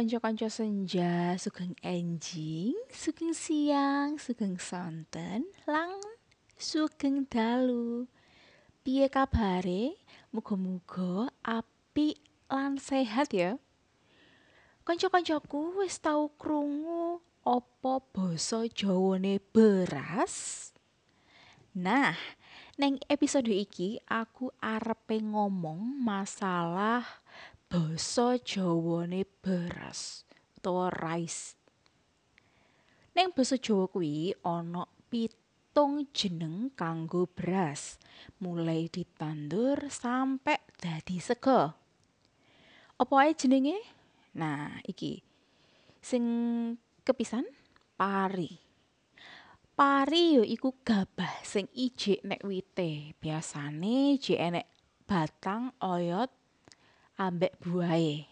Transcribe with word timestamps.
kanca-kanca 0.00 0.48
senja, 0.48 1.36
sugeng 1.36 1.76
enjing, 1.84 2.72
sugeng 2.88 3.36
siang, 3.36 4.16
sugeng 4.16 4.56
sonten, 4.56 5.44
lang 5.68 6.00
sugeng 6.56 7.28
dalu. 7.28 8.08
Piye 8.80 9.12
kabare? 9.12 10.00
Muga-muga 10.32 11.28
apik 11.44 12.16
lan 12.48 12.80
sehat 12.80 13.28
ya. 13.36 13.60
Kanca-kancaku 14.88 15.84
wis 15.84 16.00
tau 16.00 16.32
krungu 16.32 17.20
apa 17.44 18.00
basa 18.00 18.64
Jawane 18.72 19.36
beras? 19.52 20.72
Nah, 21.76 22.16
neng 22.80 22.96
episode 23.04 23.52
iki 23.52 24.00
aku 24.08 24.48
arepe 24.64 25.20
ngomong 25.20 26.00
masalah 26.00 27.04
basa 27.70 28.34
Jawane 28.42 29.22
beras 29.22 30.26
utawa 30.58 30.90
rice. 30.90 31.54
Neng 33.14 33.30
basa 33.30 33.54
Jawa 33.62 33.86
kuwi 33.86 34.34
ana 34.42 34.90
pitung 35.06 36.10
jeneng 36.10 36.74
kanggo 36.74 37.30
beras, 37.30 38.02
mulai 38.42 38.90
ditandur 38.90 39.86
sampe 39.86 40.66
dadi 40.82 41.22
sega. 41.22 41.70
Apa 42.98 43.14
ae 43.22 43.38
jenenge? 43.38 43.78
Nah, 44.34 44.82
iki. 44.82 45.22
Sing 46.02 46.24
kepisan 47.06 47.46
pari. 47.94 48.50
Pari 49.78 50.36
ya 50.36 50.44
iku 50.44 50.74
gabah 50.82 51.38
sing 51.46 51.70
ijik 51.70 52.26
nek 52.26 52.42
wite. 52.42 53.14
Biasane 53.16 54.18
jek 54.18 54.42
enek 54.42 54.66
batang 55.06 55.72
oyot 55.80 56.39
ambek 57.20 57.60
buahe. 57.60 58.24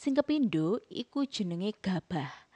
Sing 0.00 0.16
kepindho 0.16 0.80
iku 0.88 1.28
jenenge 1.28 1.76
gabah. 1.84 2.48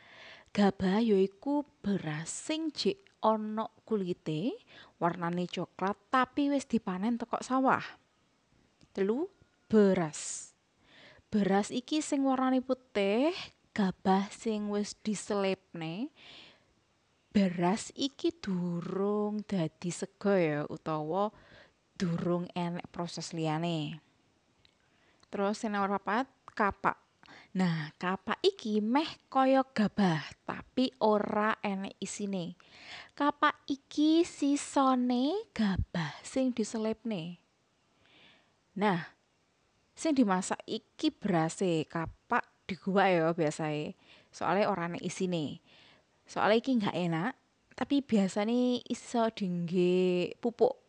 Gabah 0.57 1.05
ya 1.05 1.21
iku 1.21 1.69
beras 1.85 2.33
sing 2.33 2.73
jek 2.73 3.05
ana 3.21 3.69
kulite, 3.85 4.57
warnane 4.97 5.45
coklat 5.45 6.01
tapi 6.09 6.49
wis 6.49 6.65
dipanen 6.65 7.21
teko 7.21 7.37
sawah. 7.45 7.85
Telu, 8.97 9.29
beras. 9.69 10.53
Beras 11.29 11.69
iki 11.69 12.01
sing 12.01 12.25
warnane 12.25 12.65
putih, 12.65 13.33
gabah 13.77 14.29
sing 14.33 14.73
wis 14.73 14.97
diselipne. 15.01 16.13
Beras 17.33 17.89
iki 17.97 18.29
durung 18.37 19.41
dadi 19.49 19.89
sega 19.89 20.37
ya 20.37 20.61
utawa 20.69 21.33
durung 21.97 22.45
enek 22.53 22.85
proses 22.93 23.33
liyane. 23.33 24.12
Terus 25.33 25.57
sing 25.57 25.73
nomor 25.73 25.97
papat, 25.97 26.29
kapak. 26.53 27.01
Nah, 27.57 27.89
kapak 27.97 28.37
iki 28.45 28.85
meh 28.85 29.09
kaya 29.33 29.65
gabah, 29.65 30.21
tapi 30.45 30.93
ora 31.01 31.57
enek 31.65 31.97
isine. 32.05 32.61
Kapak 33.17 33.65
iki 33.65 34.29
sisone 34.29 35.49
gabah 35.57 36.21
sing 36.21 36.53
diselipne. 36.53 37.41
Nah, 38.77 39.09
sing 39.97 40.13
dimasak 40.13 40.61
iki 40.69 41.09
berase 41.09 41.89
kapak 41.89 42.69
diguwak 42.69 43.09
ya 43.09 43.33
biasae. 43.33 43.97
Soale 44.29 44.69
ora 44.69 44.93
enek 44.93 45.01
isine. 45.01 45.65
Soale 46.29 46.61
iki 46.61 46.77
nggak 46.77 46.97
enak, 47.09 47.33
tapi 47.73 48.05
biasane 48.05 48.85
iso 48.85 49.33
dingge 49.33 50.37
pupuk. 50.45 50.82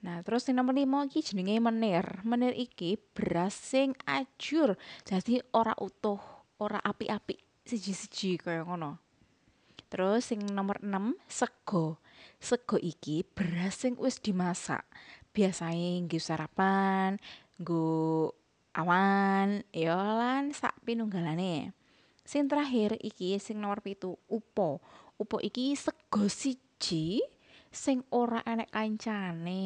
Nah, 0.00 0.24
terus 0.24 0.48
sing 0.48 0.56
nomor 0.56 0.72
5 0.72 1.12
iki 1.12 1.20
jenenge 1.20 1.60
menir. 1.60 2.24
Menir 2.24 2.56
iki 2.56 2.96
beras 2.96 3.52
sing 3.52 3.92
ajur, 4.08 4.80
dadi 5.04 5.44
ora 5.52 5.76
utuh, 5.76 6.20
ora 6.56 6.80
apik-apik 6.80 7.36
siji-siji 7.68 8.40
kaya 8.40 8.64
ngono. 8.64 8.96
Terus 9.92 10.32
sing 10.32 10.40
nomor 10.56 10.80
6 10.80 11.20
sego. 11.28 12.00
Sego 12.40 12.80
iki 12.80 13.20
beras 13.28 13.84
sing 13.84 13.92
wis 14.00 14.16
dimasak. 14.24 14.88
Biasane 15.36 16.00
nggo 16.08 16.16
sarapan, 16.16 17.20
nggo 17.60 18.32
awan, 18.72 19.60
ya 19.70 19.94
lan 19.94 20.56
sak 20.56 20.80
pinunggalane. 20.80 21.76
Sing 22.24 22.48
terakhir 22.48 22.96
iki 23.04 23.36
sing 23.36 23.60
nomor 23.60 23.84
pitu 23.84 24.16
upo. 24.32 24.80
Upo 25.20 25.36
iki 25.44 25.76
sego 25.76 26.24
siji 26.32 27.20
sing 27.70 28.02
ora 28.10 28.42
enek 28.42 28.74
kancane 28.74 29.62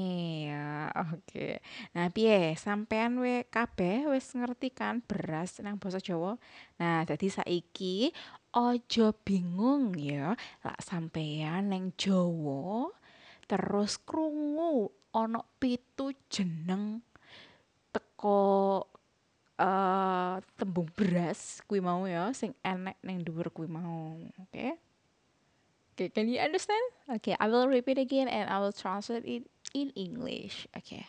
ya. 0.53 0.92
Oke. 1.09 1.65
Nah, 1.97 2.12
piye? 2.12 2.53
Sampean 2.53 3.16
we 3.16 3.48
kabeh 3.48 4.12
wis 4.12 4.28
ngerti 4.37 4.69
kan 4.76 5.00
beras 5.00 5.56
nang 5.65 5.81
basa 5.81 5.98
Jawa? 6.04 6.37
Nah, 6.76 7.09
dadi 7.09 7.32
saiki 7.32 8.12
aja 8.54 9.10
bingung 9.25 9.97
ya 9.98 10.37
lak 10.62 10.78
sampean 10.84 11.75
neng 11.75 11.91
Jawa 11.98 12.93
terus 13.50 13.98
krungu 13.98 14.94
ana 15.10 15.43
pitu 15.59 16.14
jeneng 16.31 17.03
teko 17.91 18.84
uh, 19.59 20.37
tembung 20.54 20.88
beras 20.94 21.60
kuwi 21.66 21.82
mau 21.82 22.06
ya 22.06 22.31
sing 22.37 22.54
enek 22.62 23.00
neng 23.03 23.25
dhuwur 23.25 23.48
kuwi 23.50 23.66
mau. 23.66 24.14
Oke. 24.38 24.53
Okay? 24.53 24.72
Okay, 25.94 26.10
can 26.10 26.27
you 26.27 26.43
understand? 26.43 26.82
Okay, 27.06 27.38
I 27.38 27.47
will 27.47 27.71
repeat 27.71 28.03
again 28.03 28.27
and 28.27 28.50
I 28.50 28.59
will 28.59 28.75
translate 28.75 29.22
it 29.22 29.47
in 29.78 29.94
English. 29.94 30.66
Okay. 30.75 31.06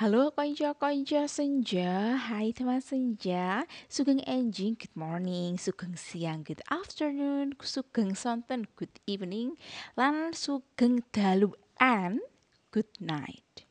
Halo 0.00 0.32
konco-konco 0.32 1.28
senja, 1.28 2.16
hai 2.16 2.56
teman 2.56 2.80
senja, 2.80 3.68
sugeng 3.84 4.24
enjing 4.24 4.80
good 4.80 4.96
morning, 4.96 5.60
sugeng 5.60 5.92
siang 5.92 6.40
good 6.40 6.64
afternoon, 6.72 7.52
sugeng 7.60 8.16
sonten 8.16 8.64
good 8.80 8.96
evening, 9.04 9.60
lan 9.92 10.32
sugeng 10.32 11.04
dalu 11.12 11.52
and 11.76 12.24
good 12.72 12.88
night. 12.96 13.68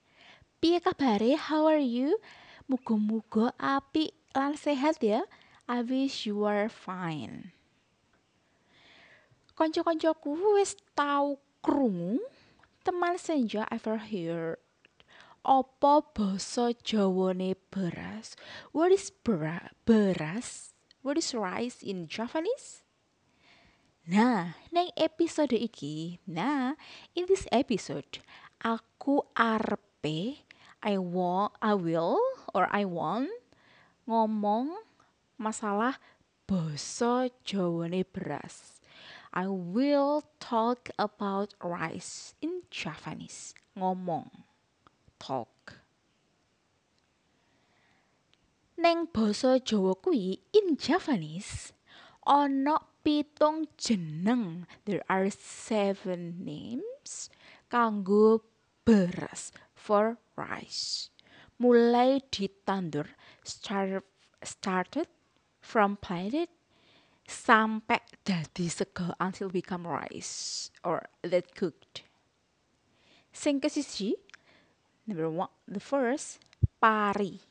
Piye 0.62 0.78
kabare? 0.78 1.34
How 1.34 1.66
are 1.66 1.82
you? 1.82 2.22
Muga-muga 2.70 3.58
apik 3.58 4.14
lan 4.38 4.54
sehat 4.54 5.02
ya. 5.02 5.26
I 5.66 5.82
wish 5.82 6.30
you 6.30 6.46
are 6.46 6.70
fine. 6.70 7.57
Kanca-kancaku 9.58 10.38
wis 10.62 10.78
tau 10.94 11.42
krungu 11.66 12.22
teman 12.86 13.18
senja 13.18 13.66
ever 13.74 13.98
heard 13.98 14.62
apa 15.42 16.06
basa 16.14 16.78
Jawane 16.78 17.58
beras? 17.74 18.38
What 18.70 18.94
is 18.94 19.10
bera 19.10 19.74
beras? 19.82 20.78
What 21.02 21.18
is 21.18 21.34
rice 21.34 21.82
in 21.82 22.06
Japanese? 22.06 22.86
Nah, 24.06 24.62
neng 24.70 24.94
episode 24.94 25.58
iki, 25.58 26.22
nah, 26.30 26.78
in 27.18 27.26
this 27.26 27.50
episode, 27.50 28.22
aku 28.62 29.26
arepe, 29.34 30.46
I 30.86 31.02
want, 31.02 31.58
I 31.66 31.74
will, 31.74 32.22
or 32.54 32.70
I 32.70 32.86
want, 32.86 33.34
ngomong 34.06 34.86
masalah 35.42 35.98
basa 36.46 37.34
Jawane 37.42 38.06
beras. 38.06 38.77
I 39.38 39.46
will 39.46 40.26
talk 40.40 40.90
about 40.98 41.54
rice 41.62 42.34
in 42.42 42.66
Japanese. 42.74 43.54
Ngomong. 43.78 44.34
Talk. 45.22 45.86
Neng 48.82 49.06
basa 49.14 49.62
Jawa 49.62 49.94
kuwi 50.02 50.42
in 50.58 50.74
Japanese 50.74 51.70
ana 52.26 52.82
pitung 53.06 53.70
jeneng. 53.78 54.66
There 54.90 55.06
are 55.06 55.30
seven 55.30 56.42
names 56.42 57.30
kanggo 57.70 58.42
beras 58.90 59.54
for 59.78 60.18
rice. 60.34 61.14
Mulai 61.62 62.26
ditandur 62.34 63.06
start, 63.46 64.02
started 64.42 65.06
from 65.62 65.94
planted 66.02 66.50
sampai 67.28 68.00
dadi 68.24 68.72
sega 68.72 69.12
until 69.20 69.52
become 69.52 69.84
rice 69.84 70.72
or 70.82 71.12
that 71.22 71.52
cooked. 71.52 72.08
Sing 73.36 73.60
kesiji, 73.60 74.16
number 75.06 75.30
one, 75.30 75.52
the 75.68 75.84
first, 75.84 76.40
pari. 76.80 77.44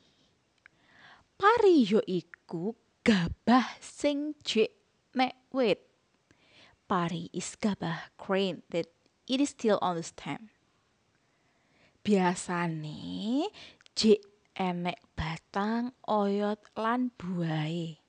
Pari 1.36 1.84
yo 1.84 2.00
iku 2.08 2.72
gabah 3.04 3.76
sing 3.78 4.32
jek 4.40 4.72
nek 5.12 5.36
wit. 5.52 5.84
Pari 6.88 7.28
is 7.36 7.54
gabah 7.60 8.08
grain 8.16 8.64
that 8.72 8.88
it 9.28 9.38
is 9.38 9.52
still 9.52 9.78
on 9.84 10.00
the 10.00 10.02
stem. 10.02 10.48
Biasane 12.00 13.44
jek 13.92 14.24
enek 14.56 15.04
batang, 15.12 15.92
oyot 16.08 16.64
lan 16.74 17.12
buahe. 17.20 18.05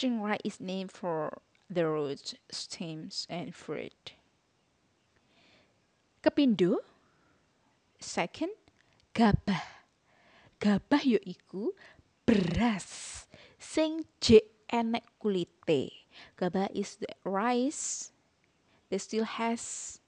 String 0.00 0.24
right 0.24 0.40
is 0.48 0.64
named 0.64 0.88
for 0.88 1.44
the 1.68 1.84
roots, 1.84 2.32
stems, 2.48 3.28
and 3.28 3.52
fruit. 3.52 4.16
Kepindo, 6.24 6.80
second, 8.00 8.56
gabah. 9.12 9.60
Gabah 10.56 11.04
ya 11.04 11.20
iku 11.20 11.76
beras 12.24 13.28
sing 13.60 14.08
jek 14.24 14.48
enek 14.72 15.04
kulite. 15.20 16.08
Gaba 16.32 16.72
is 16.72 16.96
the 16.96 17.12
rice 17.28 18.08
that 18.88 19.04
still 19.04 19.28
has 19.28 20.00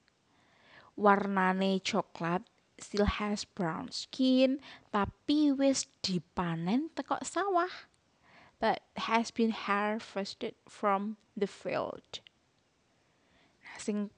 warnane 0.97 1.85
coklat 1.85 2.49
still 2.81 3.05
has 3.05 3.45
brown 3.45 3.93
skin 3.93 4.57
tapi 4.89 5.53
wis 5.53 5.85
dipanen 6.01 6.89
teko 6.97 7.21
sawah 7.21 7.92
but 8.63 8.79
has 9.11 9.35
been 9.35 9.51
harvested 9.51 10.55
from 10.71 11.19
the 11.35 11.51
field. 11.51 12.23
Nah, 13.67 13.75
sing 13.83 14.15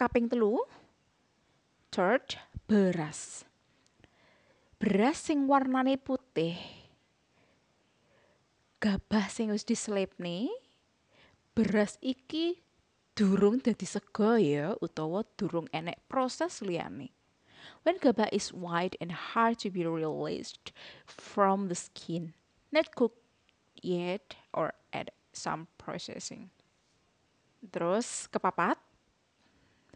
kaping 0.00 0.32
telu 0.32 0.64
third 1.92 2.40
beras. 2.64 3.44
Beras 4.80 5.20
sing 5.28 5.44
warnane 5.44 6.00
putih. 6.00 6.56
Gabah 8.80 9.28
sing 9.28 9.52
wis 9.52 9.68
diselipne 9.68 10.48
beras 11.52 12.00
iki 12.00 12.64
durung 13.12 13.60
dadi 13.60 13.84
sego 13.84 14.40
ya 14.40 14.72
utawa 14.80 15.20
durung 15.36 15.68
enek 15.76 16.00
proses 16.08 16.64
liyane. 16.64 17.12
When 17.84 18.00
gaba 18.00 18.32
is 18.32 18.56
white 18.56 18.96
and 19.04 19.12
hard 19.12 19.60
to 19.60 19.68
be 19.68 19.84
released 19.84 20.72
from 21.04 21.68
the 21.68 21.76
skin, 21.76 22.32
not 22.72 22.96
cooked 22.96 23.19
yet 23.82 24.36
or 24.52 24.72
add 24.92 25.10
some 25.32 25.66
processing. 25.76 26.50
Terus 27.60 28.28
kepapat, 28.32 28.80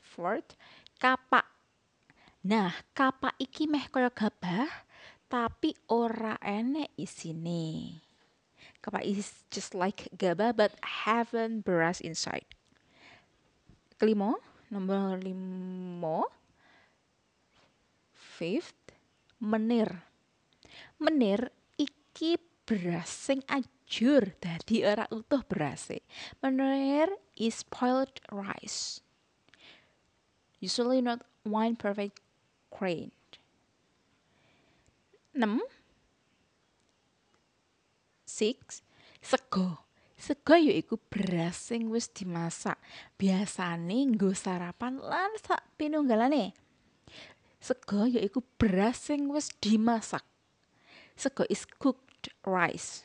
fourth, 0.00 0.56
kapak. 1.00 1.48
Nah, 2.44 2.76
kapak 2.92 3.32
iki 3.40 3.64
meh 3.64 3.88
kaya 3.88 4.12
gabah, 4.12 4.68
tapi 5.32 5.72
ora 5.88 6.36
enek 6.44 6.92
isine. 7.00 8.00
Kapak 8.84 9.00
is 9.00 9.48
just 9.48 9.72
like 9.72 10.12
gabah 10.12 10.52
but 10.52 10.76
haven't 11.08 11.64
beras 11.64 12.04
inside. 12.04 12.44
Kelima, 13.96 14.36
nomor 14.68 15.16
lima, 15.16 16.28
fifth 18.12 18.92
menir 19.40 19.86
menir 20.98 21.54
iki 21.78 22.36
beras 22.66 23.08
sing 23.08 23.44
ajur 23.84 24.32
dadi 24.40 24.80
ora 24.82 25.04
utuh 25.12 25.44
berase. 25.44 26.00
Menir 26.40 27.12
is 27.36 27.60
spoiled 27.60 28.20
rice. 28.32 29.04
Usually 30.60 31.04
not 31.04 31.20
wine 31.44 31.76
perfect 31.76 32.24
grain. 32.72 33.12
6 35.36 35.60
six. 38.24 38.82
Sego. 39.20 39.84
Sego 40.18 40.54
yaiku 40.56 40.96
beras 41.10 41.68
sing 41.68 41.90
wis 41.92 42.08
dimasak. 42.08 42.78
Biasane 43.18 44.14
nggo 44.14 44.32
sarapan 44.32 44.98
lan 44.98 45.30
sak 45.38 45.62
pinunggalane 45.76 46.54
Sego 47.60 48.08
yaiku 48.08 48.40
beras 48.58 49.06
sing 49.06 49.30
wis 49.30 49.52
dimasak. 49.60 50.24
Sego 51.14 51.44
is 51.50 51.66
cooked 51.66 52.32
rice. 52.42 53.04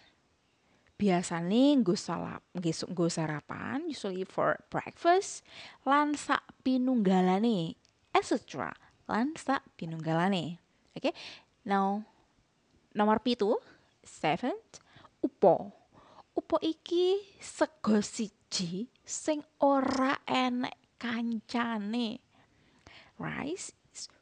Biasane 1.00 1.80
nggo 1.80 1.96
salap, 1.96 2.44
nggo 2.60 3.07
sarapan, 3.07 3.88
usually 3.88 4.28
for 4.28 4.60
breakfast, 4.68 5.48
lan 5.88 6.12
sak 6.19 6.44
pinunggalane, 6.60 7.80
etc. 8.12 8.68
Lan 9.07 9.31
sak 9.40 9.63
pinunggalane. 9.80 10.60
Oke. 10.92 11.00
Okay? 11.00 11.13
Now 11.63 12.04
nomor 12.92 13.24
pitu, 13.24 13.56
seventh, 14.04 14.84
upo. 15.24 15.72
Upo 16.36 16.60
iki 16.60 17.16
sego 17.40 18.04
siji 18.04 18.92
sing 19.07 19.40
ora 19.63 20.19
enek 20.28 21.00
kancane. 21.00 22.19
Rice 23.16 23.79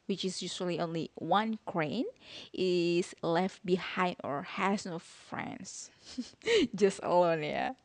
which 0.08 0.24
is 0.24 0.42
usually 0.42 0.80
only 0.80 1.12
one 1.14 1.60
grain, 1.68 2.08
is 2.50 3.14
left 3.22 3.60
behind 3.62 4.16
or 4.24 4.42
has 4.58 4.88
no 4.88 4.98
friends. 4.98 5.92
Just 6.74 6.98
alone 7.04 7.44
ya. 7.44 7.76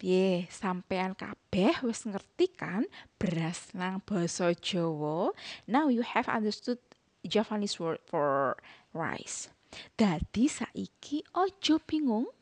Piye, 0.00 0.48
sampean 0.48 1.12
kabeh 1.12 1.76
wis 1.84 2.08
ngerti 2.08 2.48
kan 2.56 2.88
beras 3.20 3.68
nang 3.76 4.00
basa 4.08 4.56
Jawa? 4.56 5.36
Now 5.68 5.92
you 5.92 6.00
have 6.00 6.24
understood 6.24 6.80
Javanese 7.20 7.76
word 7.76 8.00
for 8.08 8.56
rice. 8.96 9.52
Dadi 10.00 10.48
saiki 10.48 11.20
ojo 11.36 11.84
bingung. 11.84 12.32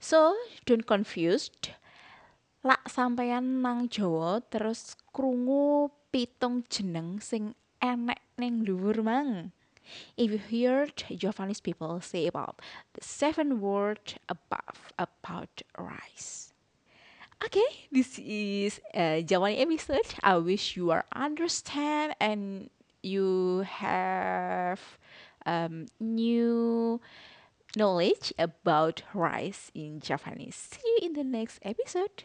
So, 0.00 0.32
don't 0.64 0.88
confused. 0.88 1.76
Lak 2.64 2.88
sampean 2.88 3.60
nang 3.60 3.92
Jawa 3.92 4.40
terus 4.48 4.96
krungu 5.12 5.92
pitung 6.12 6.66
jeneng 6.68 7.22
sing 7.22 7.54
enek 7.82 8.20
ning 8.38 8.64
dhuwur 8.66 9.02
mang. 9.02 9.52
If 10.16 10.52
you 10.52 10.68
heard 10.68 10.96
Javanese 11.10 11.62
people 11.62 12.00
say 12.00 12.26
about 12.26 12.60
the 12.94 13.02
seven 13.02 13.60
word 13.60 14.20
above 14.28 14.92
about 14.98 15.62
rice. 15.78 16.52
Okay, 17.42 17.88
this 17.90 18.18
is 18.18 18.80
a 18.92 19.24
Javanese 19.24 19.62
episode. 19.62 20.14
I 20.22 20.36
wish 20.36 20.76
you 20.76 20.90
are 20.90 21.04
understand 21.14 22.14
and 22.20 22.68
you 23.02 23.64
have 23.66 24.98
um, 25.46 25.86
new 25.98 27.00
knowledge 27.76 28.32
about 28.38 29.02
rice 29.14 29.70
in 29.74 30.00
Japanese. 30.00 30.56
See 30.56 30.80
you 30.84 31.08
in 31.08 31.12
the 31.14 31.24
next 31.24 31.60
episode. 31.62 32.24